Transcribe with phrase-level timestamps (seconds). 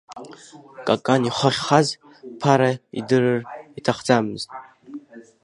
[0.87, 1.87] Какан ихы ахьхаз
[2.39, 3.39] Ԥара идырыр
[3.77, 4.49] иҭахӡамызт.